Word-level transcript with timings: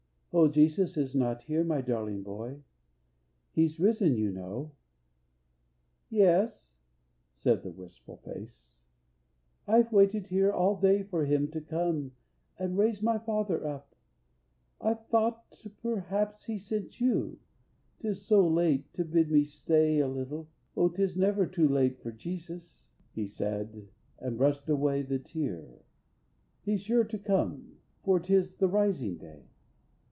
"O 0.33 0.47
Jesus 0.47 0.95
is 0.95 1.13
not 1.13 1.41
here, 1.43 1.61
my 1.61 1.81
darling 1.81 2.23
boy, 2.23 2.63
He's 3.51 3.81
risen, 3.81 4.15
you 4.15 4.31
know." 4.31 4.71
"Yes," 6.09 6.75
said 7.35 7.63
the 7.63 7.69
wistful 7.69 8.15
face, 8.15 8.77
"I've 9.67 9.91
waited 9.91 10.27
here 10.27 10.49
all 10.49 10.79
day 10.79 11.03
for 11.03 11.25
Him 11.25 11.49
to 11.51 11.59
come 11.59 12.13
And 12.57 12.77
raise 12.77 13.01
my 13.03 13.17
father 13.17 13.67
up. 13.67 13.93
I 14.79 14.93
thought 14.93 15.53
perhaps 15.81 16.45
He 16.45 16.57
sent 16.57 17.01
you, 17.01 17.39
'tis 17.99 18.21
so 18.25 18.47
late, 18.47 18.93
to 18.93 19.03
bid 19.03 19.29
me 19.31 19.43
stay 19.43 19.99
A 19.99 20.07
little 20.07 20.47
O 20.77 20.87
'tis 20.87 21.17
never 21.17 21.45
too 21.45 21.67
late 21.67 21.99
for 22.01 22.13
Jesus!" 22.13 22.87
he 23.13 23.27
said, 23.27 23.85
and 24.17 24.37
brushed 24.37 24.69
away 24.69 25.01
the 25.01 25.19
tear; 25.19 25.83
"He's 26.63 26.79
sure 26.83 27.03
to 27.03 27.19
come, 27.19 27.79
for 28.05 28.17
'tis 28.17 28.55
the 28.55 28.69
Rising 28.69 29.17
Day." 29.17 29.43